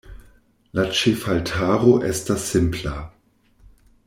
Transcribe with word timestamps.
La 0.79 0.85
ĉefaltaro 0.99 1.93
estas 2.13 2.51
simpla. 2.55 2.97